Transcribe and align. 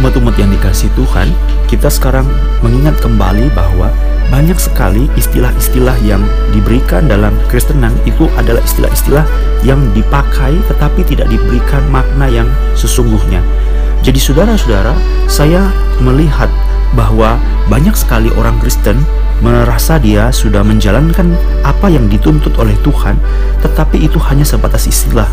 Umat-umat 0.00 0.32
yang 0.40 0.48
dikasih 0.48 0.88
Tuhan, 0.96 1.28
kita 1.68 1.92
sekarang 1.92 2.24
mengingat 2.64 2.96
kembali 3.04 3.52
bahwa 3.52 3.92
banyak 4.32 4.56
sekali 4.56 5.12
istilah-istilah 5.12 5.92
yang 6.00 6.24
diberikan 6.56 7.04
dalam 7.04 7.36
Kristenan 7.52 7.92
itu 8.08 8.24
adalah 8.40 8.64
istilah-istilah 8.64 9.28
yang 9.60 9.76
dipakai 9.92 10.56
tetapi 10.72 11.04
tidak 11.04 11.28
diberikan 11.28 11.84
makna 11.92 12.32
yang 12.32 12.48
sesungguhnya. 12.72 13.44
Jadi 14.00 14.16
saudara-saudara, 14.16 14.96
saya 15.28 15.68
melihat 16.00 16.48
bahwa 16.96 17.36
banyak 17.68 17.92
sekali 17.92 18.32
orang 18.40 18.56
Kristen 18.56 19.04
merasa 19.44 20.00
dia 20.00 20.32
sudah 20.32 20.64
menjalankan 20.64 21.36
apa 21.60 21.92
yang 21.92 22.08
dituntut 22.08 22.56
oleh 22.56 22.72
Tuhan, 22.80 23.20
tetapi 23.60 24.00
itu 24.00 24.16
hanya 24.32 24.48
sebatas 24.48 24.88
istilah. 24.88 25.28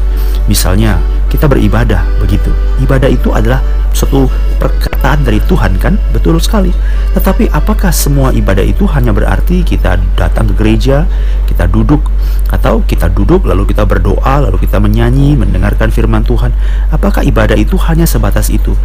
Misalnya, 0.52 1.00
kita 1.32 1.48
beribadah 1.48 2.04
begitu. 2.20 2.52
Ibadah 2.84 3.08
itu 3.08 3.32
adalah 3.32 3.64
suatu 3.98 4.30
perkataan 4.62 5.26
dari 5.26 5.42
Tuhan 5.42 5.82
kan? 5.82 5.98
Betul 6.14 6.38
sekali. 6.38 6.70
Tetapi 7.18 7.50
apakah 7.50 7.90
semua 7.90 8.30
ibadah 8.30 8.62
itu 8.62 8.86
hanya 8.94 9.10
berarti 9.10 9.66
kita 9.66 9.98
datang 10.14 10.54
ke 10.54 10.54
gereja, 10.54 11.10
kita 11.50 11.66
duduk 11.66 12.06
atau 12.54 12.86
kita 12.86 13.10
duduk 13.10 13.50
lalu 13.50 13.66
kita 13.66 13.90
berdoa, 13.90 14.46
lalu 14.46 14.62
kita 14.62 14.78
menyanyi, 14.78 15.34
mendengarkan 15.34 15.90
firman 15.90 16.22
Tuhan? 16.22 16.54
Apakah 16.94 17.26
ibadah 17.26 17.58
itu 17.58 17.74
hanya 17.90 18.06
sebatas 18.06 18.54
itu? 18.54 18.78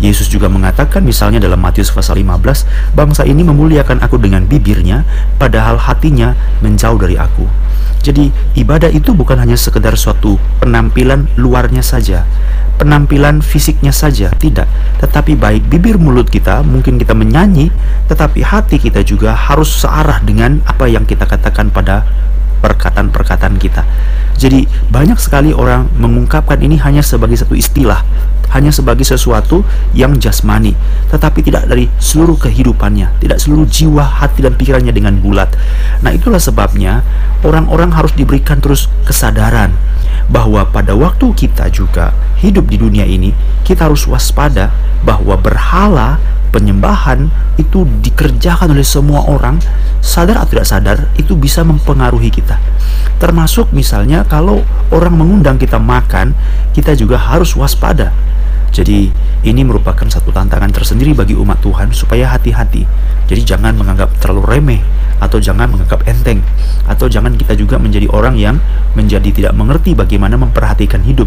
Yesus 0.00 0.28
juga 0.32 0.48
mengatakan 0.48 1.04
misalnya 1.04 1.40
dalam 1.40 1.60
Matius 1.60 1.92
pasal 1.92 2.20
15, 2.20 2.96
bangsa 2.96 3.24
ini 3.24 3.44
memuliakan 3.44 4.00
aku 4.00 4.16
dengan 4.16 4.44
bibirnya, 4.48 5.04
padahal 5.36 5.76
hatinya 5.76 6.36
menjauh 6.64 6.96
dari 6.96 7.20
aku. 7.20 7.44
Jadi 8.00 8.32
ibadah 8.56 8.88
itu 8.88 9.12
bukan 9.12 9.36
hanya 9.36 9.60
sekedar 9.60 9.92
suatu 9.92 10.40
penampilan 10.64 11.28
luarnya 11.36 11.84
saja, 11.84 12.24
penampilan 12.80 13.44
fisiknya 13.44 13.92
saja, 13.92 14.32
tidak. 14.40 14.64
Tetapi 15.04 15.36
baik 15.36 15.68
bibir 15.68 16.00
mulut 16.00 16.32
kita, 16.32 16.64
mungkin 16.64 16.96
kita 16.96 17.12
menyanyi, 17.12 17.68
tetapi 18.08 18.40
hati 18.40 18.80
kita 18.80 19.04
juga 19.04 19.36
harus 19.36 19.68
searah 19.68 20.24
dengan 20.24 20.64
apa 20.64 20.88
yang 20.88 21.04
kita 21.04 21.28
katakan 21.28 21.68
pada 21.68 22.08
perkataan-perkataan 22.60 23.56
kita. 23.56 23.82
Jadi 24.40 24.64
banyak 24.88 25.20
sekali 25.20 25.52
orang 25.52 25.88
mengungkapkan 26.00 26.56
ini 26.60 26.80
hanya 26.80 27.04
sebagai 27.04 27.36
satu 27.36 27.52
istilah, 27.52 28.00
hanya 28.56 28.72
sebagai 28.72 29.04
sesuatu 29.04 29.62
yang 29.92 30.16
jasmani, 30.16 30.72
tetapi 31.12 31.44
tidak 31.44 31.68
dari 31.68 31.86
seluruh 32.00 32.40
kehidupannya, 32.40 33.20
tidak 33.20 33.38
seluruh 33.38 33.68
jiwa, 33.68 34.02
hati 34.02 34.40
dan 34.40 34.56
pikirannya 34.56 34.96
dengan 34.96 35.20
bulat. 35.20 35.52
Nah, 36.00 36.10
itulah 36.10 36.40
sebabnya 36.40 37.04
orang-orang 37.44 37.92
harus 37.92 38.16
diberikan 38.16 38.58
terus 38.58 38.88
kesadaran 39.04 39.76
bahwa 40.30 40.66
pada 40.66 40.94
waktu 40.94 41.30
kita 41.34 41.68
juga 41.68 42.16
hidup 42.40 42.66
di 42.70 42.80
dunia 42.80 43.04
ini, 43.04 43.34
kita 43.62 43.86
harus 43.86 44.08
waspada 44.08 44.72
bahwa 45.04 45.36
berhala 45.36 46.18
penyembahan 46.50 47.30
itu 47.56 47.86
dikerjakan 48.02 48.74
oleh 48.74 48.84
semua 48.84 49.24
orang, 49.26 49.58
sadar 50.02 50.42
atau 50.42 50.58
tidak 50.58 50.68
sadar, 50.68 50.98
itu 51.16 51.38
bisa 51.38 51.62
mempengaruhi 51.62 52.28
kita. 52.28 52.58
Termasuk 53.22 53.70
misalnya 53.70 54.26
kalau 54.26 54.66
orang 54.90 55.14
mengundang 55.14 55.56
kita 55.56 55.78
makan, 55.78 56.34
kita 56.74 56.92
juga 56.98 57.16
harus 57.16 57.54
waspada. 57.54 58.10
Jadi 58.70 59.10
ini 59.42 59.66
merupakan 59.66 60.06
satu 60.06 60.30
tantangan 60.30 60.70
tersendiri 60.70 61.10
bagi 61.10 61.34
umat 61.34 61.58
Tuhan 61.58 61.90
supaya 61.90 62.30
hati-hati. 62.30 62.86
Jadi 63.26 63.42
jangan 63.42 63.74
menganggap 63.74 64.14
terlalu 64.22 64.46
remeh 64.46 64.80
atau 65.18 65.42
jangan 65.42 65.68
menganggap 65.68 66.06
enteng 66.06 66.40
atau 66.86 67.10
jangan 67.10 67.34
kita 67.34 67.58
juga 67.58 67.76
menjadi 67.76 68.06
orang 68.14 68.38
yang 68.38 68.56
menjadi 68.94 69.30
tidak 69.34 69.52
mengerti 69.58 69.92
bagaimana 69.98 70.38
memperhatikan 70.38 71.02
hidup. 71.02 71.26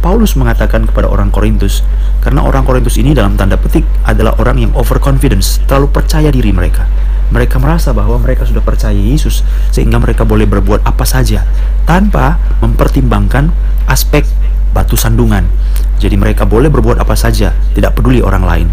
Paulus 0.00 0.32
mengatakan 0.32 0.88
kepada 0.88 1.12
orang 1.12 1.28
Korintus, 1.28 1.84
karena 2.24 2.40
orang 2.40 2.64
Korintus 2.64 2.96
ini 2.96 3.12
dalam 3.12 3.36
tanda 3.36 3.60
petik 3.60 3.84
adalah 4.08 4.32
orang 4.40 4.56
yang 4.64 4.72
overconfidence, 4.72 5.60
terlalu 5.68 5.92
percaya 5.92 6.32
diri 6.32 6.56
mereka. 6.56 6.88
Mereka 7.30 7.60
merasa 7.60 7.92
bahwa 7.92 8.16
mereka 8.18 8.48
sudah 8.48 8.64
percaya 8.64 8.96
Yesus 8.96 9.46
sehingga 9.70 10.02
mereka 10.02 10.26
boleh 10.26 10.50
berbuat 10.50 10.82
apa 10.82 11.06
saja 11.06 11.46
tanpa 11.86 12.42
mempertimbangkan 12.58 13.54
aspek 13.86 14.26
batu 14.74 14.98
sandungan. 14.98 15.46
Jadi 16.00 16.16
mereka 16.16 16.48
boleh 16.48 16.72
berbuat 16.72 16.98
apa 16.98 17.14
saja, 17.14 17.54
tidak 17.76 17.94
peduli 17.94 18.24
orang 18.24 18.42
lain. 18.42 18.68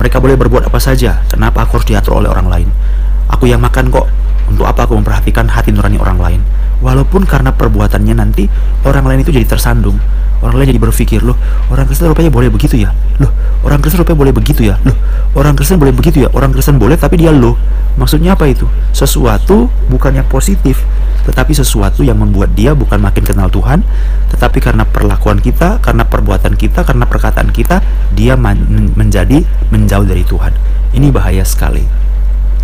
Mereka 0.00 0.18
boleh 0.18 0.34
berbuat 0.40 0.66
apa 0.66 0.80
saja, 0.80 1.20
kenapa 1.28 1.68
aku 1.68 1.78
harus 1.78 1.86
diatur 1.86 2.18
oleh 2.18 2.32
orang 2.32 2.48
lain? 2.48 2.68
Aku 3.28 3.46
yang 3.46 3.60
makan 3.60 3.92
kok, 3.92 4.08
untuk 4.48 4.66
apa 4.66 4.88
aku 4.88 4.96
memperhatikan 4.98 5.46
hati 5.52 5.70
nurani 5.70 6.00
orang 6.00 6.18
lain? 6.18 6.40
Walaupun 6.82 7.22
karena 7.24 7.54
perbuatannya 7.54 8.14
nanti 8.18 8.50
orang 8.82 9.06
lain 9.06 9.22
itu 9.22 9.30
jadi 9.30 9.46
tersandung, 9.46 10.02
orang 10.42 10.58
lain 10.58 10.74
jadi 10.74 10.82
berpikir 10.82 11.22
loh 11.22 11.38
orang 11.70 11.86
Kristen 11.86 12.10
rupanya 12.10 12.34
boleh 12.34 12.50
begitu 12.50 12.74
ya? 12.74 12.90
Loh 13.22 13.30
orang 13.62 13.78
Kristen 13.78 14.02
rupanya 14.02 14.18
boleh 14.18 14.34
begitu 14.34 14.66
ya? 14.66 14.74
Loh 14.82 14.96
orang 15.38 15.54
Kristen 15.54 15.78
boleh 15.78 15.94
begitu 15.94 16.26
ya? 16.26 16.28
Orang 16.34 16.50
Kristen 16.50 16.76
boleh 16.82 16.98
tapi 16.98 17.22
dia 17.22 17.30
loh. 17.30 17.54
Maksudnya 17.94 18.34
apa 18.34 18.50
itu? 18.50 18.66
Sesuatu 18.90 19.70
bukan 19.86 20.18
yang 20.18 20.26
positif 20.26 20.82
tetapi 21.22 21.54
sesuatu 21.54 22.02
yang 22.02 22.18
membuat 22.18 22.50
dia 22.58 22.74
bukan 22.74 22.98
makin 22.98 23.22
kenal 23.22 23.46
Tuhan 23.46 23.86
tetapi 24.34 24.58
karena 24.58 24.82
perlakuan 24.82 25.38
kita 25.38 25.78
karena 25.78 26.02
perbuatan 26.02 26.58
kita 26.58 26.82
karena 26.82 27.06
perkataan 27.06 27.54
kita 27.54 27.78
dia 28.10 28.34
menjadi 28.34 29.46
menjauh 29.70 30.02
dari 30.02 30.26
Tuhan. 30.26 30.50
Ini 30.92 31.14
bahaya 31.14 31.46
sekali 31.46 32.01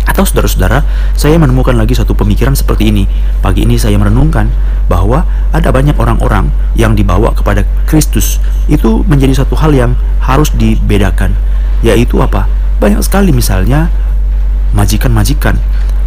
atau 0.09 0.25
saudara-saudara, 0.25 0.81
saya 1.13 1.37
menemukan 1.37 1.77
lagi 1.77 1.93
satu 1.93 2.17
pemikiran 2.17 2.57
seperti 2.57 2.89
ini. 2.89 3.05
Pagi 3.45 3.69
ini 3.69 3.77
saya 3.77 3.93
merenungkan 4.01 4.49
bahwa 4.89 5.21
ada 5.53 5.69
banyak 5.69 5.93
orang-orang 5.93 6.49
yang 6.73 6.97
dibawa 6.97 7.29
kepada 7.37 7.61
Kristus. 7.85 8.41
Itu 8.65 9.05
menjadi 9.05 9.45
satu 9.45 9.53
hal 9.53 9.69
yang 9.77 9.93
harus 10.25 10.49
dibedakan. 10.57 11.37
Yaitu 11.85 12.17
apa? 12.25 12.49
Banyak 12.81 13.05
sekali 13.05 13.29
misalnya 13.29 13.93
majikan-majikan 14.73 15.57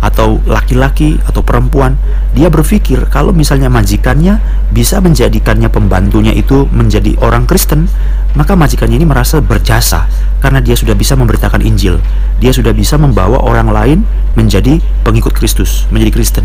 atau 0.02 0.42
laki-laki 0.50 1.22
atau 1.30 1.46
perempuan 1.46 1.94
dia 2.34 2.50
berpikir 2.50 3.06
kalau 3.06 3.30
misalnya 3.30 3.70
majikannya 3.70 4.42
bisa 4.74 4.98
menjadikannya 4.98 5.70
pembantunya 5.70 6.34
itu 6.34 6.66
menjadi 6.74 7.14
orang 7.22 7.46
Kristen 7.46 7.86
maka 8.32 8.56
majikannya 8.56 8.96
ini 8.96 9.06
merasa 9.06 9.44
berjasa 9.44 10.08
karena 10.40 10.58
dia 10.58 10.74
sudah 10.74 10.96
bisa 10.96 11.14
memberitakan 11.14 11.60
Injil. 11.62 12.00
Dia 12.40 12.50
sudah 12.50 12.72
bisa 12.74 12.96
membawa 12.96 13.38
orang 13.44 13.68
lain 13.70 13.98
menjadi 14.34 14.80
pengikut 15.04 15.36
Kristus 15.36 15.86
menjadi 15.92 16.10
Kristen. 16.16 16.44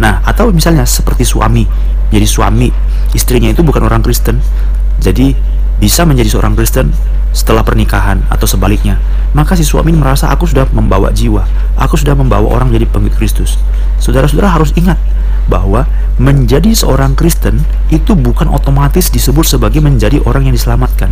Nah 0.00 0.24
atau 0.24 0.50
misalnya 0.50 0.88
seperti 0.88 1.22
suami. 1.22 1.68
Jadi 2.08 2.24
suami 2.24 2.72
istrinya 3.12 3.52
itu 3.52 3.60
bukan 3.60 3.84
orang 3.84 4.00
Kristen. 4.00 4.40
Jadi 4.98 5.36
bisa 5.78 6.02
menjadi 6.02 6.34
seorang 6.34 6.58
Kristen 6.58 6.90
setelah 7.30 7.62
pernikahan 7.62 8.24
atau 8.28 8.50
sebaliknya, 8.50 8.98
maka 9.36 9.54
si 9.54 9.62
suami 9.62 9.94
merasa 9.94 10.26
aku 10.32 10.48
sudah 10.48 10.66
membawa 10.74 11.14
jiwa, 11.14 11.46
aku 11.78 11.94
sudah 11.94 12.18
membawa 12.18 12.50
orang 12.50 12.74
jadi 12.74 12.88
pengikut 12.90 13.14
Kristus. 13.14 13.60
Saudara-saudara 14.02 14.50
harus 14.50 14.74
ingat 14.74 14.98
bahwa 15.46 15.88
menjadi 16.18 16.74
seorang 16.74 17.14
Kristen 17.14 17.62
itu 17.88 18.18
bukan 18.18 18.50
otomatis 18.50 19.08
disebut 19.08 19.46
sebagai 19.46 19.78
menjadi 19.78 20.20
orang 20.26 20.50
yang 20.50 20.54
diselamatkan. 20.54 21.08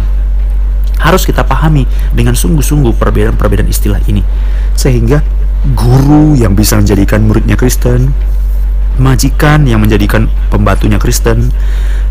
Harus 0.97 1.28
kita 1.28 1.44
pahami 1.44 1.84
dengan 2.16 2.34
sungguh-sungguh 2.34 2.97
perbedaan-perbedaan 2.97 3.69
istilah 3.69 4.00
ini. 4.09 4.25
Sehingga 4.75 5.21
guru 5.77 6.34
yang 6.34 6.56
bisa 6.56 6.81
menjadikan 6.81 7.25
muridnya 7.25 7.54
Kristen, 7.54 8.12
majikan 8.97 9.69
yang 9.69 9.81
menjadikan 9.84 10.29
pembantunya 10.49 10.97
Kristen, 10.97 11.53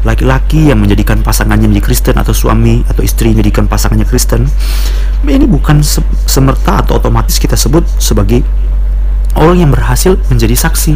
laki-laki 0.05 0.69
yang 0.69 0.81
menjadikan 0.81 1.21
pasangannya 1.25 1.69
menjadi 1.69 1.85
Kristen 1.85 2.15
atau 2.17 2.31
suami 2.31 2.85
atau 2.85 3.01
istri 3.01 3.33
menjadikan 3.33 3.65
pasangannya 3.65 4.05
Kristen. 4.05 4.45
Ini 5.25 5.49
bukan 5.49 5.81
semerta 6.29 6.85
atau 6.85 7.01
otomatis 7.01 7.41
kita 7.41 7.57
sebut 7.57 7.85
sebagai 7.97 8.45
orang 9.35 9.67
yang 9.67 9.71
berhasil 9.73 10.15
menjadi 10.31 10.55
saksi. 10.55 10.93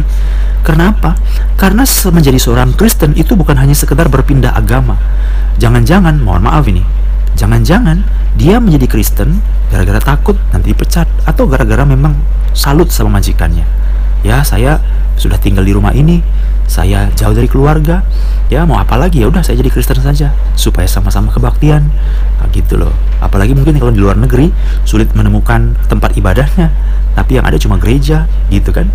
Karena 0.64 0.92
apa? 0.92 1.16
Karena 1.56 1.84
menjadi 1.86 2.38
seorang 2.38 2.76
Kristen 2.76 3.16
itu 3.16 3.36
bukan 3.36 3.56
hanya 3.56 3.74
sekedar 3.74 4.08
berpindah 4.08 4.52
agama. 4.52 4.96
Jangan-jangan, 5.60 6.20
mohon 6.20 6.44
maaf 6.44 6.64
ini, 6.68 6.84
jangan-jangan 7.36 8.04
dia 8.36 8.62
menjadi 8.62 8.86
Kristen 8.88 9.42
gara-gara 9.70 10.02
takut 10.02 10.34
nanti 10.50 10.74
dipecat 10.74 11.06
atau 11.26 11.46
gara-gara 11.46 11.82
memang 11.86 12.16
salut 12.54 12.90
sama 12.90 13.18
majikannya. 13.20 13.64
Ya, 14.20 14.44
saya 14.44 14.82
sudah 15.20 15.36
tinggal 15.36 15.60
di 15.60 15.76
rumah 15.76 15.92
ini 15.92 16.24
saya 16.70 17.10
jauh 17.18 17.34
dari 17.34 17.50
keluarga. 17.50 18.06
Ya 18.46 18.62
mau 18.62 18.78
apa 18.78 18.94
lagi? 18.94 19.22
Ya 19.22 19.26
udah 19.26 19.42
saya 19.42 19.58
jadi 19.58 19.74
Kristen 19.74 19.98
saja 19.98 20.30
supaya 20.54 20.86
sama-sama 20.86 21.34
kebaktian. 21.34 21.90
Nah, 22.38 22.46
gitu 22.54 22.78
loh. 22.78 22.94
Apalagi 23.18 23.58
mungkin 23.58 23.76
kalau 23.76 23.90
di 23.90 23.98
luar 23.98 24.14
negeri 24.14 24.54
sulit 24.86 25.10
menemukan 25.12 25.74
tempat 25.90 26.14
ibadahnya. 26.14 26.70
Tapi 27.10 27.42
yang 27.42 27.44
ada 27.44 27.58
cuma 27.58 27.74
gereja 27.74 28.30
gitu 28.48 28.70
kan? 28.70 28.86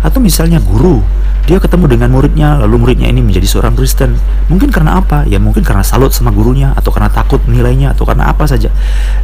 Atau 0.00 0.22
misalnya 0.22 0.62
guru 0.62 1.02
dia 1.44 1.60
ketemu 1.60 1.84
dengan 1.92 2.08
muridnya 2.08 2.56
lalu 2.56 2.80
muridnya 2.80 3.10
ini 3.10 3.20
menjadi 3.20 3.44
seorang 3.44 3.76
Kristen. 3.76 4.16
Mungkin 4.48 4.72
karena 4.72 5.02
apa? 5.02 5.28
Ya 5.28 5.36
mungkin 5.36 5.60
karena 5.60 5.84
salut 5.84 6.14
sama 6.14 6.30
gurunya 6.30 6.72
atau 6.72 6.88
karena 6.94 7.10
takut 7.12 7.42
nilainya 7.50 7.92
atau 7.92 8.06
karena 8.08 8.30
apa 8.30 8.48
saja. 8.48 8.72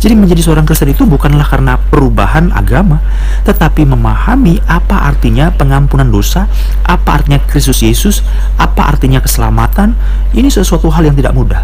Jadi 0.03 0.19
menjadi 0.19 0.45
seorang 0.45 0.67
Kristen 0.67 0.91
itu 0.93 1.07
bukanlah 1.07 1.47
karena 1.47 1.79
perubahan 1.79 2.51
agama 2.53 3.01
tetapi 3.47 3.87
memahami 3.87 4.61
apa 4.67 5.09
artinya 5.09 5.49
pengampunan 5.55 6.11
dosa 6.11 6.50
apa 6.85 7.21
artinya 7.21 7.39
Kristus 7.45 7.83
Yesus? 7.85 8.23
Apa 8.59 8.91
artinya 8.95 9.23
keselamatan? 9.23 9.95
Ini 10.35 10.49
sesuatu 10.51 10.91
hal 10.91 11.07
yang 11.11 11.17
tidak 11.17 11.35
mudah. 11.35 11.63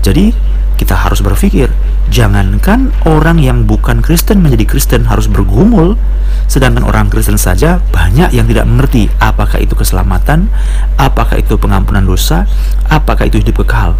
Jadi 0.00 0.32
kita 0.80 0.96
harus 0.96 1.20
berpikir, 1.20 1.68
jangankan 2.08 2.88
orang 3.04 3.36
yang 3.36 3.68
bukan 3.68 4.00
Kristen 4.00 4.40
menjadi 4.40 4.64
Kristen 4.64 5.04
harus 5.04 5.28
bergumul, 5.28 6.00
sedangkan 6.48 6.88
orang 6.88 7.12
Kristen 7.12 7.36
saja 7.36 7.84
banyak 7.92 8.32
yang 8.32 8.48
tidak 8.48 8.64
mengerti 8.64 9.12
apakah 9.20 9.60
itu 9.60 9.76
keselamatan, 9.76 10.48
apakah 10.96 11.36
itu 11.36 11.60
pengampunan 11.60 12.00
dosa, 12.00 12.48
apakah 12.88 13.28
itu 13.28 13.44
hidup 13.44 13.60
kekal. 13.60 13.92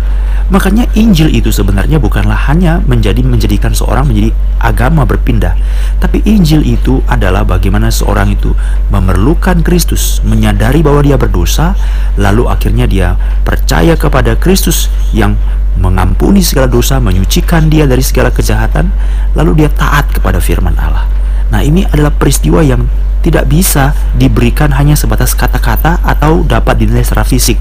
Makanya 0.49 0.89
Injil 0.97 1.29
itu 1.29 1.53
sebenarnya 1.53 2.01
bukanlah 2.01 2.49
hanya 2.49 2.81
menjadi 2.89 3.21
menjadikan 3.23 3.77
seorang 3.77 4.09
menjadi 4.09 4.33
agama 4.57 5.05
berpindah, 5.05 5.53
tapi 6.01 6.25
Injil 6.25 6.65
itu 6.65 7.05
adalah 7.13 7.45
bagaimana 7.45 7.93
seorang 7.93 8.33
itu 8.33 8.57
memerlukan 8.89 9.61
Kristus, 9.61 10.25
menyadari 10.25 10.81
bahwa 10.81 11.05
dia 11.05 11.21
berdosa, 11.21 11.77
lalu 12.17 12.49
akhirnya 12.49 12.89
dia 12.89 13.21
percaya 13.45 14.01
kepada 14.01 14.33
Kristus 14.41 14.89
yang 15.13 15.37
mengampuni 15.79 16.43
segala 16.43 16.67
dosa, 16.67 16.99
menyucikan 16.99 17.71
dia 17.71 17.87
dari 17.87 18.03
segala 18.03 18.33
kejahatan, 18.35 18.91
lalu 19.37 19.65
dia 19.65 19.71
taat 19.71 20.11
kepada 20.11 20.43
firman 20.43 20.75
Allah. 20.81 21.07
Nah, 21.51 21.61
ini 21.63 21.87
adalah 21.87 22.15
peristiwa 22.15 22.63
yang 22.63 22.87
tidak 23.21 23.47
bisa 23.51 23.93
diberikan 24.17 24.73
hanya 24.75 24.97
sebatas 24.97 25.37
kata-kata 25.37 26.01
atau 26.01 26.43
dapat 26.47 26.81
dinilai 26.81 27.05
secara 27.05 27.27
fisik. 27.27 27.61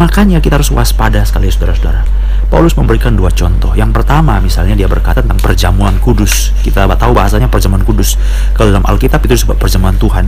Makanya 0.00 0.40
kita 0.40 0.56
harus 0.56 0.72
waspada 0.72 1.20
sekali 1.28 1.52
saudara-saudara. 1.52 2.06
Paulus 2.50 2.74
memberikan 2.74 3.14
dua 3.14 3.30
contoh. 3.30 3.78
Yang 3.78 4.02
pertama 4.02 4.42
misalnya 4.42 4.74
dia 4.74 4.90
berkata 4.90 5.22
tentang 5.22 5.38
perjamuan 5.38 5.94
kudus. 6.02 6.50
Kita 6.66 6.90
tahu 6.98 7.14
bahasanya 7.14 7.46
perjamuan 7.46 7.86
kudus. 7.86 8.18
Kalau 8.58 8.74
dalam 8.74 8.82
Alkitab 8.82 9.22
itu 9.22 9.38
disebut 9.38 9.54
perjamuan 9.54 9.94
Tuhan. 9.96 10.26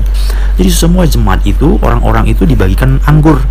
Jadi 0.54 0.70
semua 0.70 1.02
jemaat 1.02 1.42
itu 1.42 1.82
orang-orang 1.82 2.30
itu 2.30 2.46
dibagikan 2.46 3.02
anggur, 3.10 3.42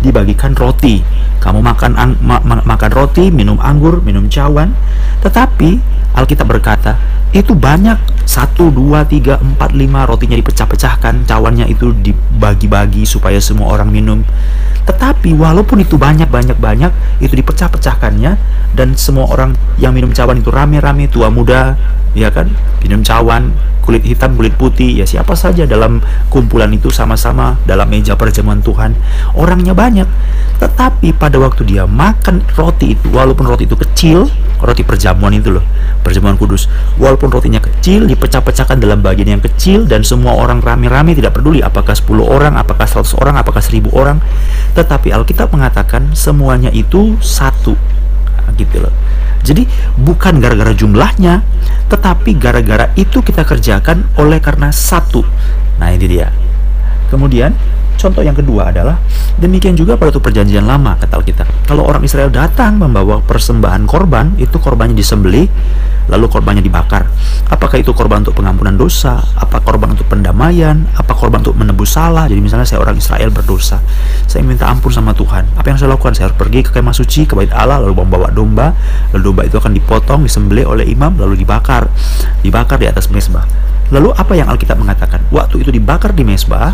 dibagikan 0.00 0.56
roti. 0.56 1.04
Kamu 1.44 1.60
makan 1.60 1.92
ma 2.24 2.40
ma 2.40 2.64
makan 2.64 2.90
roti, 2.96 3.28
minum 3.28 3.60
anggur, 3.60 4.00
minum 4.00 4.24
cawan. 4.32 4.72
Tetapi 5.20 5.76
Alkitab 6.14 6.46
berkata 6.46 6.96
itu 7.34 7.52
banyak 7.52 7.98
satu 8.24 8.70
dua 8.70 9.02
tiga 9.04 9.42
empat 9.42 9.74
lima 9.74 10.06
rotinya 10.06 10.38
dipecah-pecahkan 10.38 11.26
cawannya 11.26 11.66
itu 11.66 11.90
dibagi-bagi 11.90 13.02
supaya 13.02 13.42
semua 13.42 13.74
orang 13.74 13.90
minum 13.90 14.22
tetapi 14.84 15.32
walaupun 15.32 15.80
itu 15.80 15.96
banyak-banyak-banyak, 15.96 16.92
itu 17.24 17.32
dipecah-pecahkannya 17.40 18.36
dan 18.76 18.88
semua 19.00 19.24
orang 19.32 19.56
yang 19.80 19.96
minum 19.96 20.12
cawan 20.12 20.36
itu 20.36 20.52
rame-rame, 20.52 21.08
tua 21.08 21.32
muda, 21.32 21.80
ya 22.12 22.28
kan? 22.28 22.52
Minum 22.84 23.00
cawan, 23.00 23.56
kulit 23.80 24.04
hitam, 24.04 24.36
kulit 24.36 24.52
putih, 24.60 25.00
ya 25.00 25.08
siapa 25.08 25.32
saja 25.32 25.64
dalam 25.64 26.04
kumpulan 26.28 26.68
itu 26.68 26.92
sama-sama 26.92 27.56
dalam 27.64 27.88
meja 27.88 28.12
perjamuan 28.12 28.60
Tuhan. 28.60 28.92
Orangnya 29.32 29.72
banyak. 29.72 30.08
Tetapi 30.58 31.14
pada 31.16 31.36
waktu 31.42 31.66
dia 31.66 31.84
makan 31.84 32.40
roti 32.54 32.94
itu, 32.94 33.06
walaupun 33.10 33.44
roti 33.44 33.66
itu 33.66 33.74
kecil, 33.74 34.30
roti 34.62 34.86
perjamuan 34.86 35.34
itu 35.34 35.50
loh, 35.50 35.64
perjamuan 36.00 36.38
kudus, 36.38 36.70
walaupun 36.96 37.28
rotinya 37.28 37.60
kecil, 37.60 38.06
dipecah-pecahkan 38.08 38.78
dalam 38.78 39.02
bagian 39.02 39.36
yang 39.36 39.42
kecil 39.42 39.84
dan 39.84 40.06
semua 40.06 40.38
orang 40.38 40.62
rame-rame 40.62 41.12
tidak 41.12 41.36
peduli 41.36 41.60
apakah 41.60 41.92
10 41.92 42.24
orang, 42.24 42.54
apakah 42.54 42.86
100 42.86 43.18
orang, 43.18 43.34
apakah 43.36 43.60
1000 43.60 43.90
orang, 43.92 44.18
tetapi 44.78 45.10
Alkitab 45.10 45.50
mengatakan 45.52 46.14
semuanya 46.16 46.70
itu 46.70 47.18
satu. 47.20 47.74
Nah, 48.44 48.52
gitu 48.56 48.80
loh. 48.80 48.94
Jadi 49.44 49.68
bukan 50.00 50.40
gara-gara 50.40 50.72
jumlahnya, 50.72 51.44
tetapi 51.92 52.32
gara-gara 52.40 52.88
itu 52.96 53.20
kita 53.20 53.44
kerjakan 53.44 54.08
oleh 54.16 54.40
karena 54.40 54.72
satu. 54.72 55.20
Nah, 55.76 55.92
ini 55.92 56.06
dia. 56.08 56.32
Kemudian 57.12 57.52
contoh 57.96 58.22
yang 58.22 58.36
kedua 58.36 58.70
adalah 58.70 59.00
demikian 59.38 59.74
juga 59.74 59.98
pada 59.98 60.14
tuh 60.14 60.22
perjanjian 60.22 60.66
lama 60.66 60.96
kata 61.00 61.14
Alkitab. 61.18 61.46
Kalau 61.64 61.86
orang 61.88 62.04
Israel 62.04 62.28
datang 62.28 62.76
membawa 62.78 63.22
persembahan 63.24 63.88
korban, 63.88 64.36
itu 64.38 64.56
korbannya 64.60 64.94
disembelih 64.94 65.46
lalu 66.08 66.28
korbannya 66.28 66.60
dibakar. 66.60 67.08
Apakah 67.48 67.80
itu 67.80 67.96
korban 67.96 68.20
untuk 68.20 68.36
pengampunan 68.36 68.76
dosa? 68.76 69.24
Apa 69.36 69.60
korban 69.64 69.96
untuk 69.96 70.04
pendamaian? 70.08 70.84
Apa 70.96 71.16
korban 71.16 71.40
untuk 71.40 71.56
menebus 71.56 71.96
salah? 71.96 72.28
Jadi 72.28 72.40
misalnya 72.44 72.68
saya 72.68 72.84
orang 72.84 73.00
Israel 73.00 73.32
berdosa, 73.32 73.80
saya 74.28 74.44
minta 74.44 74.68
ampun 74.68 74.92
sama 74.92 75.16
Tuhan. 75.16 75.48
Apa 75.56 75.72
yang 75.72 75.78
saya 75.80 75.96
lakukan? 75.96 76.12
Saya 76.12 76.28
harus 76.28 76.36
pergi 76.36 76.60
ke 76.60 76.70
kemah 76.76 76.92
suci, 76.92 77.24
ke 77.24 77.32
bait 77.32 77.52
Allah, 77.56 77.80
lalu 77.80 78.04
membawa 78.04 78.28
domba. 78.28 78.76
Lalu 79.16 79.22
domba 79.24 79.42
itu 79.48 79.56
akan 79.56 79.72
dipotong, 79.72 80.20
disembelih 80.28 80.68
oleh 80.68 80.84
imam, 80.88 81.16
lalu 81.16 81.40
dibakar. 81.40 81.88
Dibakar 82.44 82.76
di 82.76 82.88
atas 82.88 83.08
mesbah. 83.08 83.44
Lalu 83.92 84.16
apa 84.16 84.32
yang 84.32 84.48
Alkitab 84.48 84.80
mengatakan? 84.80 85.20
Waktu 85.28 85.60
itu 85.60 85.70
dibakar 85.70 86.16
di 86.16 86.24
mesbah, 86.24 86.72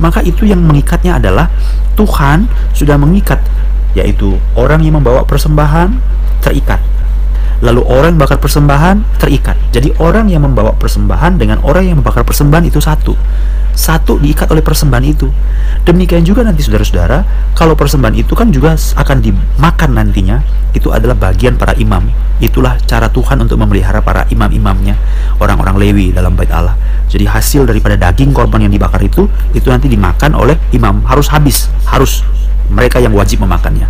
maka 0.00 0.24
itu 0.24 0.48
yang 0.48 0.55
mengikatnya 0.62 1.20
adalah 1.20 1.52
Tuhan 1.96 2.48
sudah 2.72 2.96
mengikat, 3.00 3.40
yaitu 3.96 4.36
orang 4.56 4.84
yang 4.84 5.00
membawa 5.00 5.24
persembahan 5.24 5.96
terikat 6.44 6.78
lalu 7.64 7.80
orang 7.88 8.16
yang 8.16 8.20
bakar 8.20 8.38
persembahan 8.40 9.20
terikat. 9.20 9.56
Jadi 9.72 9.96
orang 10.02 10.28
yang 10.28 10.44
membawa 10.44 10.76
persembahan 10.76 11.40
dengan 11.40 11.62
orang 11.64 11.88
yang 11.88 11.96
membakar 12.00 12.26
persembahan 12.26 12.68
itu 12.68 12.80
satu. 12.82 13.16
Satu 13.76 14.16
diikat 14.16 14.48
oleh 14.48 14.64
persembahan 14.64 15.04
itu. 15.04 15.28
Demikian 15.84 16.24
juga 16.24 16.40
nanti 16.40 16.64
saudara-saudara, 16.64 17.52
kalau 17.52 17.76
persembahan 17.76 18.16
itu 18.16 18.32
kan 18.32 18.48
juga 18.48 18.72
akan 18.72 19.20
dimakan 19.20 19.90
nantinya, 19.92 20.40
itu 20.72 20.88
adalah 20.88 21.12
bagian 21.12 21.60
para 21.60 21.76
imam. 21.76 22.08
Itulah 22.40 22.80
cara 22.88 23.12
Tuhan 23.12 23.36
untuk 23.44 23.60
memelihara 23.60 24.00
para 24.00 24.24
imam-imamnya, 24.32 24.96
orang-orang 25.40 25.76
Lewi 25.76 26.06
dalam 26.16 26.32
bait 26.32 26.48
Allah. 26.48 26.76
Jadi 27.08 27.28
hasil 27.28 27.68
daripada 27.68 28.00
daging 28.00 28.32
korban 28.32 28.64
yang 28.64 28.72
dibakar 28.72 29.00
itu, 29.04 29.28
itu 29.52 29.68
nanti 29.68 29.92
dimakan 29.92 30.36
oleh 30.36 30.56
imam, 30.72 31.04
harus 31.04 31.28
habis, 31.28 31.68
harus 31.88 32.24
mereka 32.70 32.98
yang 32.98 33.14
wajib 33.14 33.42
memakannya. 33.42 33.86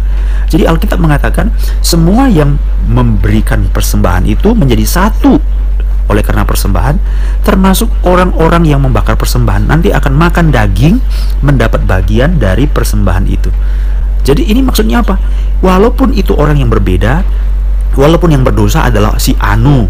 Jadi 0.46 0.68
Alkitab 0.68 1.00
mengatakan 1.02 1.50
semua 1.82 2.30
yang 2.30 2.60
memberikan 2.86 3.66
persembahan 3.70 4.24
itu 4.28 4.54
menjadi 4.54 4.84
satu 4.86 5.38
oleh 6.06 6.22
karena 6.22 6.46
persembahan 6.46 6.96
termasuk 7.42 7.90
orang-orang 8.06 8.62
yang 8.62 8.78
membakar 8.78 9.18
persembahan 9.18 9.66
nanti 9.66 9.90
akan 9.90 10.14
makan 10.14 10.54
daging 10.54 11.02
mendapat 11.42 11.82
bagian 11.82 12.38
dari 12.38 12.70
persembahan 12.70 13.26
itu. 13.26 13.50
Jadi 14.26 14.50
ini 14.50 14.62
maksudnya 14.62 15.02
apa? 15.02 15.18
Walaupun 15.62 16.14
itu 16.14 16.34
orang 16.34 16.58
yang 16.58 16.70
berbeda, 16.70 17.22
walaupun 17.96 18.36
yang 18.36 18.44
berdosa 18.44 18.86
adalah 18.86 19.16
si 19.16 19.32
Anu, 19.40 19.88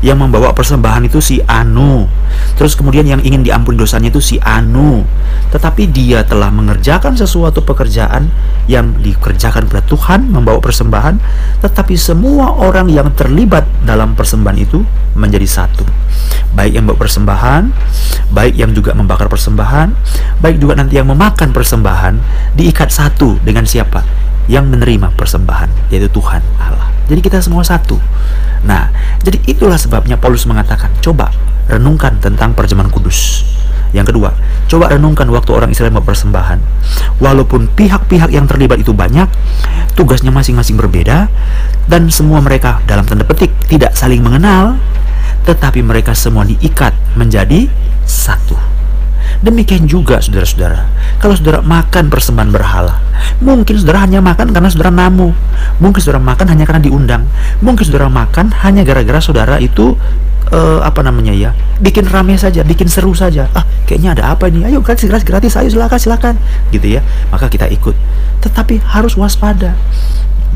yang 0.00 0.22
membawa 0.22 0.54
persembahan 0.54 1.10
itu 1.10 1.18
si 1.18 1.42
Anu. 1.44 2.06
Terus 2.54 2.78
kemudian 2.78 3.06
yang 3.06 3.18
ingin 3.22 3.42
diampuni 3.42 3.78
dosanya 3.78 4.10
itu 4.10 4.22
si 4.22 4.38
Anu. 4.38 5.02
Tetapi 5.50 5.90
dia 5.90 6.22
telah 6.22 6.54
mengerjakan 6.54 7.18
sesuatu 7.18 7.62
pekerjaan 7.66 8.30
yang 8.70 8.94
dikerjakan 9.02 9.66
pada 9.66 9.82
Tuhan 9.86 10.30
membawa 10.30 10.62
persembahan, 10.62 11.18
tetapi 11.64 11.98
semua 11.98 12.54
orang 12.54 12.86
yang 12.92 13.10
terlibat 13.16 13.66
dalam 13.82 14.14
persembahan 14.14 14.58
itu 14.58 14.84
menjadi 15.18 15.46
satu. 15.48 15.82
Baik 16.54 16.78
yang 16.78 16.84
membawa 16.86 17.02
persembahan, 17.08 17.62
baik 18.30 18.54
yang 18.54 18.70
juga 18.76 18.94
membakar 18.94 19.26
persembahan, 19.26 19.94
baik 20.38 20.62
juga 20.62 20.78
nanti 20.78 21.00
yang 21.00 21.08
memakan 21.10 21.50
persembahan 21.50 22.14
diikat 22.54 22.92
satu 22.92 23.40
dengan 23.42 23.64
siapa? 23.64 24.04
Yang 24.48 24.64
menerima 24.78 25.12
persembahan, 25.16 25.92
yaitu 25.92 26.08
Tuhan 26.08 26.40
Allah. 26.60 26.97
Jadi 27.08 27.20
kita 27.24 27.40
semua 27.40 27.64
satu. 27.64 27.96
Nah, 28.68 28.92
jadi 29.24 29.40
itulah 29.48 29.80
sebabnya 29.80 30.20
Paulus 30.20 30.44
mengatakan, 30.44 30.92
coba 31.00 31.32
renungkan 31.66 32.20
tentang 32.20 32.52
perjamuan 32.52 32.92
kudus. 32.92 33.44
Yang 33.96 34.12
kedua, 34.12 34.36
coba 34.68 34.92
renungkan 34.92 35.24
waktu 35.32 35.50
orang 35.56 35.72
Israel 35.72 35.96
mempersembahan. 35.96 36.60
Walaupun 37.24 37.72
pihak-pihak 37.72 38.28
yang 38.28 38.44
terlibat 38.44 38.84
itu 38.84 38.92
banyak, 38.92 39.24
tugasnya 39.96 40.28
masing-masing 40.28 40.76
berbeda, 40.76 41.32
dan 41.88 42.12
semua 42.12 42.44
mereka 42.44 42.84
dalam 42.84 43.08
tanda 43.08 43.24
petik 43.24 43.48
tidak 43.64 43.96
saling 43.96 44.20
mengenal, 44.20 44.76
tetapi 45.48 45.80
mereka 45.80 46.12
semua 46.12 46.44
diikat 46.44 46.92
menjadi 47.16 47.72
satu. 48.04 48.60
Demikian 49.40 49.88
juga 49.88 50.20
saudara-saudara, 50.20 50.88
kalau 51.22 51.32
saudara 51.32 51.64
makan 51.64 52.10
persembahan 52.12 52.50
berhala, 52.52 53.00
mungkin 53.40 53.78
saudara 53.78 54.04
hanya 54.04 54.20
makan 54.20 54.50
karena 54.52 54.68
saudara 54.68 54.92
namu, 54.92 55.32
mungkin 55.78 55.98
saudara 56.02 56.22
makan 56.22 56.46
hanya 56.50 56.64
karena 56.66 56.82
diundang, 56.82 57.22
mungkin 57.62 57.82
saudara 57.86 58.10
makan 58.10 58.50
hanya 58.62 58.82
gara-gara 58.82 59.18
saudara 59.22 59.56
itu 59.62 59.94
uh, 60.52 60.80
apa 60.84 61.00
namanya 61.04 61.32
ya, 61.34 61.50
bikin 61.80 62.06
rame 62.08 62.34
saja, 62.38 62.64
bikin 62.64 62.88
seru 62.88 63.12
saja. 63.12 63.48
Ah, 63.54 63.64
kayaknya 63.84 64.18
ada 64.18 64.24
apa 64.34 64.48
ini? 64.50 64.64
Ayo 64.66 64.80
gratis, 64.80 65.08
gratis, 65.08 65.26
gratis, 65.26 65.52
ayo 65.56 65.68
silakan, 65.72 65.98
silakan, 65.98 66.34
gitu 66.74 66.98
ya. 66.98 67.00
Maka 67.32 67.48
kita 67.48 67.68
ikut. 67.70 67.94
Tetapi 68.44 68.82
harus 68.94 69.14
waspada. 69.14 69.74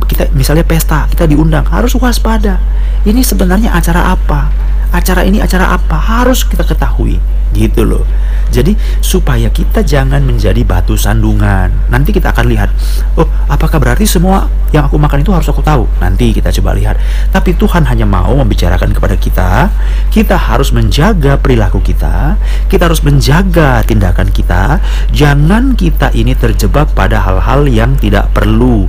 Kita 0.03 0.29
misalnya 0.35 0.67
pesta, 0.67 1.07
kita 1.09 1.31
diundang, 1.31 1.65
harus 1.71 1.95
waspada. 1.97 2.59
Ini 3.07 3.23
sebenarnya 3.23 3.73
acara 3.73 4.13
apa? 4.13 4.51
Acara 4.93 5.25
ini 5.25 5.41
acara 5.41 5.73
apa 5.73 5.97
harus 5.97 6.45
kita 6.45 6.63
ketahui 6.63 7.19
gitu 7.53 7.85
loh 7.85 8.05
jadi 8.53 8.77
supaya 9.01 9.49
kita 9.49 9.81
jangan 9.81 10.21
menjadi 10.21 10.61
batu 10.61 10.93
sandungan. 10.93 11.73
Nanti 11.89 12.13
kita 12.13 12.37
akan 12.37 12.53
lihat, 12.53 12.69
oh 13.17 13.25
apakah 13.49 13.81
berarti 13.81 14.05
semua 14.05 14.45
yang 14.77 14.85
aku 14.85 15.01
makan 15.01 15.25
itu 15.25 15.33
harus 15.33 15.49
aku 15.49 15.65
tahu? 15.65 15.89
Nanti 16.05 16.37
kita 16.37 16.53
coba 16.61 16.77
lihat. 16.77 17.01
Tapi 17.33 17.57
Tuhan 17.57 17.89
hanya 17.89 18.05
mau 18.05 18.37
membicarakan 18.37 18.93
kepada 18.93 19.17
kita, 19.17 19.73
kita 20.13 20.37
harus 20.37 20.69
menjaga 20.77 21.41
perilaku 21.41 21.81
kita, 21.81 22.37
kita 22.69 22.93
harus 22.93 23.01
menjaga 23.01 23.81
tindakan 23.89 24.29
kita. 24.29 24.85
Jangan 25.17 25.73
kita 25.73 26.13
ini 26.13 26.37
terjebak 26.37 26.93
pada 26.93 27.25
hal-hal 27.25 27.65
yang 27.73 27.97
tidak 27.97 28.29
perlu. 28.37 28.85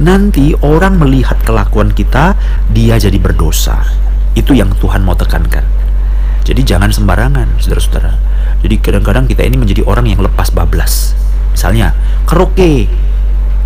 Nanti 0.00 0.56
orang 0.64 0.96
melihat 0.96 1.36
kelakuan 1.44 1.92
kita, 1.92 2.32
dia 2.72 2.96
jadi 2.96 3.20
berdosa. 3.20 4.06
Itu 4.36 4.52
yang 4.52 4.70
Tuhan 4.76 5.02
mau 5.02 5.16
tekankan. 5.16 5.64
Jadi 6.46 6.62
jangan 6.62 6.94
sembarangan, 6.94 7.58
saudara-saudara. 7.58 8.14
Jadi 8.62 8.78
kadang-kadang 8.78 9.26
kita 9.26 9.42
ini 9.42 9.58
menjadi 9.58 9.82
orang 9.82 10.06
yang 10.06 10.22
lepas 10.22 10.54
bablas. 10.54 11.16
Misalnya 11.50 11.96
karaoke, 12.28 12.86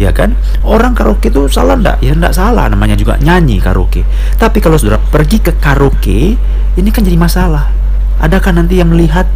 ya 0.01 0.15
kan? 0.15 0.33
Orang 0.65 0.97
karaoke 0.97 1.29
itu 1.29 1.51
salah 1.53 1.77
ndak? 1.77 2.01
Ya 2.01 2.17
ndak 2.17 2.33
salah, 2.33 2.71
namanya 2.73 2.97
juga 2.97 3.21
nyanyi 3.21 3.61
karaoke. 3.61 4.07
Tapi 4.41 4.63
kalau 4.65 4.81
saudara 4.81 4.97
pergi 4.97 5.43
ke 5.45 5.53
karaoke, 5.61 6.39
ini 6.79 6.89
kan 6.89 7.05
jadi 7.05 7.19
masalah. 7.21 7.69
Adakah 8.23 8.57
nanti 8.57 8.81
yang 8.81 8.89
melihat? 8.89 9.29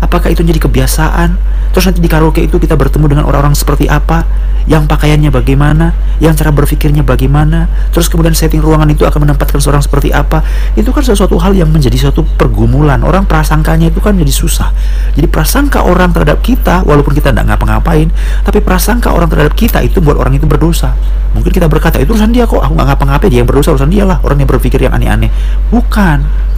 Apakah 0.00 0.32
itu 0.32 0.40
jadi 0.40 0.58
kebiasaan? 0.58 1.36
Terus 1.70 1.84
nanti 1.86 2.00
di 2.02 2.10
karaoke 2.10 2.42
itu 2.44 2.56
kita 2.58 2.74
bertemu 2.74 3.06
dengan 3.16 3.24
orang-orang 3.28 3.54
seperti 3.54 3.86
apa? 3.86 4.26
yang 4.68 4.84
pakaiannya 4.84 5.32
bagaimana, 5.32 5.90
yang 6.20 6.36
cara 6.36 6.52
berpikirnya 6.52 7.00
bagaimana, 7.00 7.70
terus 7.94 8.06
kemudian 8.06 8.36
setting 8.36 8.60
ruangan 8.60 8.86
itu 8.92 9.08
akan 9.08 9.24
menempatkan 9.24 9.58
seorang 9.58 9.80
seperti 9.80 10.12
apa, 10.12 10.44
itu 10.76 10.90
kan 10.92 11.00
sesuatu 11.00 11.40
hal 11.40 11.56
yang 11.56 11.70
menjadi 11.72 11.96
suatu 11.96 12.26
pergumulan. 12.36 13.00
Orang 13.00 13.24
prasangkanya 13.24 13.88
itu 13.88 13.98
kan 13.98 14.14
jadi 14.14 14.30
susah. 14.30 14.70
Jadi 15.16 15.26
prasangka 15.30 15.82
orang 15.82 16.12
terhadap 16.12 16.38
kita, 16.44 16.84
walaupun 16.84 17.16
kita 17.16 17.32
tidak 17.32 17.50
ngapa-ngapain, 17.50 18.12
tapi 18.44 18.60
prasangka 18.60 19.10
orang 19.10 19.26
terhadap 19.26 19.54
kita 19.56 19.80
itu 19.80 19.98
buat 19.98 20.20
orang 20.20 20.36
itu 20.36 20.44
berdosa. 20.44 20.92
Mungkin 21.32 21.50
kita 21.50 21.70
berkata, 21.70 21.98
itu 22.02 22.12
urusan 22.12 22.34
dia 22.34 22.44
kok, 22.44 22.60
aku 22.60 22.74
nggak 22.74 22.94
ngapa-ngapain, 22.94 23.30
dia 23.30 23.40
yang 23.40 23.48
berdosa, 23.48 23.72
urusan 23.72 23.90
dia 23.90 24.04
lah, 24.04 24.22
orang 24.22 24.38
yang 24.38 24.50
berpikir 24.50 24.82
yang 24.82 24.92
aneh-aneh. 24.92 25.34
Bukan. 25.72 26.50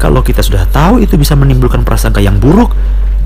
Kalau 0.00 0.24
kita 0.24 0.40
sudah 0.40 0.64
tahu 0.64 1.04
itu 1.04 1.20
bisa 1.20 1.36
menimbulkan 1.36 1.84
prasangka 1.84 2.24
yang 2.24 2.40
buruk, 2.40 2.72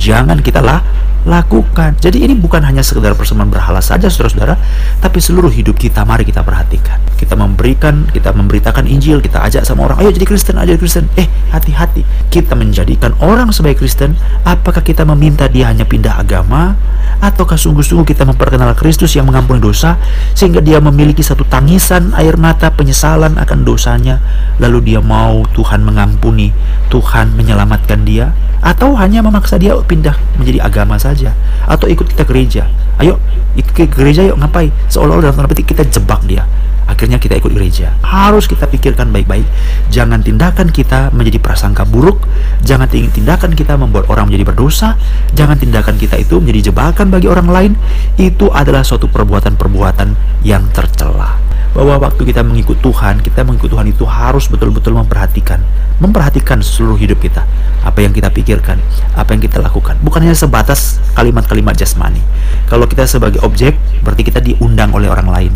jangan 0.00 0.38
kita 0.40 0.60
lah 0.60 0.82
lakukan. 1.24 1.96
Jadi 1.98 2.24
ini 2.24 2.36
bukan 2.36 2.60
hanya 2.64 2.84
sekedar 2.84 3.16
persembahan 3.16 3.48
berhala 3.48 3.80
saja 3.80 4.08
saudara-saudara, 4.12 4.60
tapi 5.00 5.18
seluruh 5.20 5.50
hidup 5.50 5.76
kita 5.80 6.04
mari 6.04 6.24
kita 6.28 6.44
perhatikan. 6.44 7.00
Kita 7.16 7.34
memberikan, 7.34 8.04
kita 8.12 8.36
memberitakan 8.36 8.84
Injil, 8.84 9.24
kita 9.24 9.40
ajak 9.40 9.64
sama 9.64 9.88
orang, 9.88 10.04
ayo 10.04 10.12
jadi 10.12 10.28
Kristen, 10.28 10.60
jadi 10.60 10.76
Kristen. 10.76 11.08
Eh, 11.16 11.26
hati-hati. 11.52 12.04
Kita 12.28 12.52
menjadikan 12.52 13.16
orang 13.24 13.50
sebagai 13.50 13.80
Kristen, 13.80 14.16
apakah 14.44 14.84
kita 14.84 15.08
meminta 15.08 15.48
dia 15.48 15.72
hanya 15.72 15.88
pindah 15.88 16.20
agama 16.20 16.76
ataukah 17.24 17.56
sungguh-sungguh 17.56 18.04
kita 18.04 18.28
memperkenalkan 18.28 18.76
Kristus 18.76 19.16
yang 19.16 19.24
mengampuni 19.24 19.62
dosa 19.62 19.96
sehingga 20.36 20.60
dia 20.60 20.82
memiliki 20.82 21.24
satu 21.24 21.46
tangisan 21.46 22.12
air 22.18 22.36
mata 22.36 22.68
penyesalan 22.74 23.40
akan 23.40 23.58
dosanya, 23.64 24.20
lalu 24.60 24.92
dia 24.94 25.00
mau 25.00 25.46
Tuhan 25.54 25.86
mengampuni, 25.86 26.50
Tuhan 26.92 27.32
menyelamatkan 27.38 28.02
dia 28.04 28.34
atau 28.64 28.96
hanya 28.96 29.20
memaksa 29.20 29.60
dia 29.60 29.76
pindah 29.76 30.16
menjadi 30.40 30.64
agama 30.64 30.96
saja 30.96 31.13
saja 31.14 31.30
atau 31.70 31.86
ikut 31.86 32.10
kita 32.10 32.26
gereja. 32.26 32.66
Ayo 32.98 33.22
ikut 33.54 33.70
ke 33.70 33.86
gereja 33.86 34.26
yuk 34.26 34.36
ngapain? 34.42 34.74
Seolah-olah 34.90 35.30
dalam 35.30 35.36
tanda 35.38 35.50
petik 35.54 35.70
kita 35.70 35.86
jebak 35.86 36.26
dia. 36.26 36.42
Akhirnya 36.84 37.16
kita 37.16 37.40
ikut 37.40 37.54
gereja. 37.54 37.96
Harus 38.04 38.44
kita 38.44 38.68
pikirkan 38.68 39.08
baik-baik. 39.08 39.48
Jangan 39.88 40.20
tindakan 40.20 40.68
kita 40.68 41.08
menjadi 41.16 41.40
prasangka 41.40 41.88
buruk. 41.88 42.28
Jangan 42.60 42.90
tindakan 42.92 43.56
kita 43.56 43.80
membuat 43.80 44.10
orang 44.12 44.28
menjadi 44.28 44.52
berdosa. 44.52 45.00
Jangan 45.32 45.56
tindakan 45.56 45.96
kita 45.96 46.20
itu 46.20 46.36
menjadi 46.44 46.70
jebakan 46.70 47.08
bagi 47.08 47.30
orang 47.30 47.48
lain. 47.48 47.72
Itu 48.20 48.52
adalah 48.52 48.84
suatu 48.84 49.08
perbuatan-perbuatan 49.08 50.42
yang 50.44 50.68
tercela 50.76 51.53
bahwa 51.74 51.98
waktu 51.98 52.22
kita 52.22 52.46
mengikut 52.46 52.78
Tuhan, 52.78 53.18
kita 53.20 53.42
mengikut 53.42 53.66
Tuhan 53.74 53.90
itu 53.90 54.06
harus 54.06 54.46
betul-betul 54.46 54.94
memperhatikan, 54.94 55.58
memperhatikan 55.98 56.62
seluruh 56.62 56.94
hidup 56.94 57.18
kita, 57.18 57.42
apa 57.82 57.98
yang 57.98 58.14
kita 58.14 58.30
pikirkan, 58.30 58.78
apa 59.18 59.34
yang 59.34 59.42
kita 59.42 59.58
lakukan. 59.58 59.98
Bukan 60.00 60.22
hanya 60.22 60.38
sebatas 60.38 61.02
kalimat-kalimat 61.18 61.74
jasmani. 61.74 62.22
Kalau 62.70 62.86
kita 62.86 63.04
sebagai 63.10 63.42
objek, 63.42 63.74
berarti 64.06 64.22
kita 64.22 64.38
diundang 64.38 64.94
oleh 64.94 65.10
orang 65.10 65.26
lain. 65.26 65.52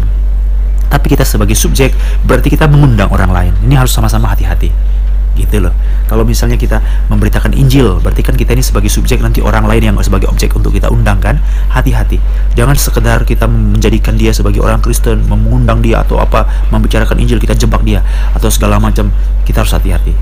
Tapi 0.91 1.07
kita 1.15 1.23
sebagai 1.23 1.55
subjek, 1.55 1.95
berarti 2.27 2.51
kita 2.51 2.67
mengundang 2.67 3.09
orang 3.15 3.31
lain. 3.31 3.53
Ini 3.63 3.79
harus 3.79 3.95
sama-sama 3.95 4.35
hati-hati 4.35 4.99
gitu 5.39 5.63
loh. 5.63 5.75
Kalau 6.11 6.27
misalnya 6.27 6.59
kita 6.59 6.83
memberitakan 7.07 7.55
Injil 7.55 8.03
berarti 8.03 8.27
kan 8.27 8.35
kita 8.35 8.59
ini 8.59 8.65
sebagai 8.67 8.91
subjek 8.91 9.23
nanti 9.23 9.39
orang 9.39 9.71
lain 9.71 9.93
yang 9.93 9.97
sebagai 10.03 10.27
objek 10.27 10.51
untuk 10.59 10.75
kita 10.75 10.91
undang 10.91 11.23
kan? 11.23 11.39
Hati-hati. 11.71 12.19
Jangan 12.59 12.75
sekedar 12.75 13.23
kita 13.23 13.47
menjadikan 13.47 14.19
dia 14.19 14.35
sebagai 14.35 14.59
orang 14.59 14.83
Kristen 14.83 15.23
mengundang 15.31 15.79
dia 15.79 16.03
atau 16.03 16.19
apa 16.19 16.67
membicarakan 16.75 17.23
Injil 17.23 17.39
kita 17.39 17.55
jebak 17.55 17.87
dia 17.87 18.03
atau 18.35 18.51
segala 18.51 18.83
macam. 18.83 19.15
Kita 19.47 19.63
harus 19.63 19.73
hati-hati. 19.73 20.13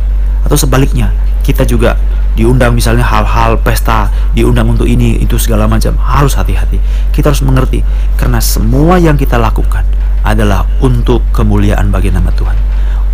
Atau 0.44 0.54
sebaliknya 0.54 1.10
kita 1.42 1.66
juga 1.66 1.98
diundang 2.36 2.76
misalnya 2.76 3.02
hal-hal 3.02 3.58
pesta 3.64 4.12
diundang 4.36 4.68
untuk 4.68 4.84
ini 4.84 5.18
itu 5.18 5.40
segala 5.40 5.64
macam 5.66 5.96
harus 5.98 6.36
hati-hati. 6.36 6.78
Kita 7.10 7.32
harus 7.32 7.40
mengerti 7.42 7.80
karena 8.20 8.38
semua 8.38 9.00
yang 9.00 9.16
kita 9.16 9.40
lakukan 9.40 9.82
adalah 10.26 10.66
untuk 10.82 11.22
kemuliaan 11.30 11.94
bagi 11.94 12.10
nama 12.10 12.34
Tuhan 12.34 12.58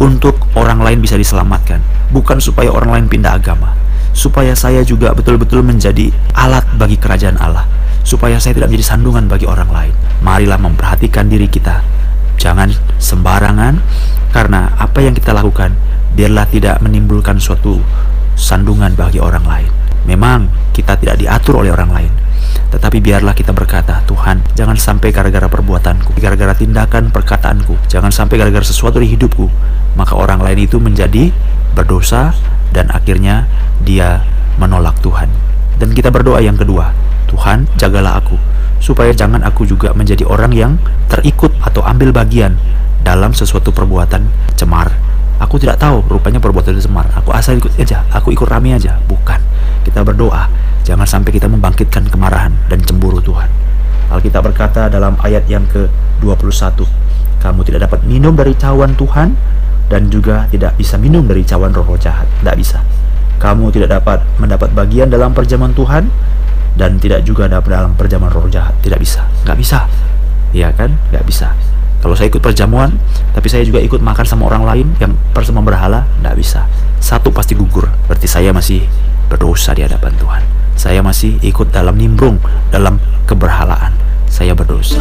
untuk 0.02 0.34
orang 0.58 0.82
lain 0.82 0.98
bisa 0.98 1.14
diselamatkan, 1.14 1.78
bukan 2.10 2.42
supaya 2.42 2.74
orang 2.74 2.90
lain 2.90 3.06
pindah 3.06 3.38
agama, 3.38 3.78
supaya 4.10 4.50
saya 4.58 4.82
juga 4.82 5.14
betul-betul 5.14 5.62
menjadi 5.62 6.10
alat 6.34 6.66
bagi 6.74 6.98
kerajaan 6.98 7.38
Allah, 7.38 7.70
supaya 8.02 8.42
saya 8.42 8.58
tidak 8.58 8.74
menjadi 8.74 8.98
sandungan 8.98 9.30
bagi 9.30 9.46
orang 9.46 9.70
lain. 9.70 9.94
Marilah 10.26 10.58
memperhatikan 10.58 11.30
diri 11.30 11.46
kita, 11.46 11.86
jangan 12.34 12.74
sembarangan, 12.98 13.78
karena 14.34 14.74
apa 14.74 14.98
yang 15.06 15.14
kita 15.14 15.30
lakukan 15.30 15.70
biarlah 16.18 16.50
tidak 16.50 16.82
menimbulkan 16.82 17.38
suatu 17.38 17.78
sandungan 18.34 18.98
bagi 18.98 19.22
orang 19.22 19.46
lain. 19.46 19.70
Memang 20.02 20.50
kita 20.74 20.98
tidak 20.98 21.22
diatur 21.22 21.62
oleh 21.62 21.70
orang 21.70 21.94
lain, 21.94 22.12
tetapi 22.74 22.98
biarlah 22.98 23.38
kita 23.38 23.54
berkata, 23.54 24.02
Tuhan, 24.02 24.42
jangan 24.58 24.74
sampai 24.74 25.14
gara-gara 25.14 25.46
perbuatanku, 25.46 26.18
gara-gara 26.18 26.58
tindakan 26.58 27.14
perkataanku, 27.14 27.78
jangan 27.86 28.10
sampai 28.10 28.42
gara-gara 28.42 28.66
sesuatu 28.66 28.98
di 28.98 29.14
hidupku, 29.14 29.46
maka 29.94 30.16
orang 30.16 30.40
lain 30.40 30.64
itu 30.64 30.80
menjadi 30.80 31.32
berdosa 31.72 32.32
dan 32.72 32.88
akhirnya 32.92 33.48
dia 33.84 34.24
menolak 34.56 34.96
Tuhan. 35.04 35.28
Dan 35.80 35.92
kita 35.92 36.12
berdoa 36.12 36.38
yang 36.40 36.56
kedua, 36.56 36.94
Tuhan 37.28 37.68
jagalah 37.80 38.20
aku 38.20 38.36
supaya 38.82 39.14
jangan 39.14 39.46
aku 39.46 39.62
juga 39.62 39.94
menjadi 39.94 40.26
orang 40.26 40.52
yang 40.52 40.72
terikut 41.06 41.54
atau 41.62 41.86
ambil 41.86 42.10
bagian 42.10 42.58
dalam 43.06 43.30
sesuatu 43.30 43.70
perbuatan 43.70 44.26
cemar. 44.58 44.90
Aku 45.42 45.58
tidak 45.58 45.82
tahu 45.82 46.02
rupanya 46.06 46.38
perbuatan 46.38 46.78
cemar. 46.78 47.10
Aku 47.18 47.34
asal 47.34 47.58
ikut 47.58 47.74
aja, 47.78 48.06
aku 48.14 48.30
ikut 48.34 48.46
rame 48.46 48.74
aja. 48.74 48.98
Bukan. 49.06 49.38
Kita 49.82 50.06
berdoa, 50.06 50.46
jangan 50.86 51.06
sampai 51.06 51.34
kita 51.34 51.50
membangkitkan 51.50 52.06
kemarahan 52.06 52.54
dan 52.70 52.78
cemburu 52.86 53.18
Tuhan. 53.18 53.50
Alkitab 54.12 54.46
berkata 54.46 54.86
dalam 54.86 55.18
ayat 55.18 55.46
yang 55.50 55.66
ke-21, 55.66 56.86
kamu 57.42 57.60
tidak 57.66 57.90
dapat 57.90 58.06
minum 58.06 58.38
dari 58.38 58.54
cawan 58.54 58.94
Tuhan 58.94 59.34
dan 59.92 60.08
juga 60.08 60.48
tidak 60.48 60.72
bisa 60.80 60.96
minum 60.96 61.28
dari 61.28 61.44
cawan 61.44 61.68
roh, 61.76 61.84
-roh 61.84 62.00
jahat. 62.00 62.24
Tidak 62.40 62.56
bisa. 62.56 62.80
Kamu 63.36 63.68
tidak 63.68 63.92
dapat 64.00 64.24
mendapat 64.40 64.72
bagian 64.72 65.12
dalam 65.12 65.36
perjamuan 65.36 65.76
Tuhan 65.76 66.08
dan 66.80 66.96
tidak 66.96 67.28
juga 67.28 67.44
dapat 67.44 67.76
dalam 67.76 67.92
perjamuan 67.92 68.32
roh 68.32 68.48
jahat. 68.48 68.72
Tidak 68.80 68.96
bisa. 68.96 69.28
Nggak 69.44 69.58
bisa. 69.60 69.84
Iya 70.56 70.72
kan? 70.72 70.96
Nggak 71.12 71.28
bisa. 71.28 71.52
Kalau 72.00 72.16
saya 72.16 72.32
ikut 72.32 72.40
perjamuan, 72.40 72.96
tapi 73.36 73.46
saya 73.52 73.62
juga 73.68 73.78
ikut 73.78 74.00
makan 74.00 74.24
sama 74.24 74.48
orang 74.48 74.64
lain 74.64 74.86
yang 74.98 75.12
persembahan 75.36 75.66
berhala, 75.68 76.00
nggak 76.24 76.34
bisa. 76.34 76.64
Satu 76.98 77.28
pasti 77.30 77.52
gugur. 77.52 77.86
Berarti 78.08 78.26
saya 78.26 78.50
masih 78.50 78.88
berdosa 79.28 79.76
di 79.76 79.84
hadapan 79.84 80.16
Tuhan. 80.16 80.42
Saya 80.74 81.04
masih 81.04 81.36
ikut 81.44 81.68
dalam 81.70 81.94
nimbrung, 81.94 82.40
dalam 82.72 82.96
keberhalaan. 83.28 83.94
Saya 84.26 84.56
berdosa. 84.56 84.98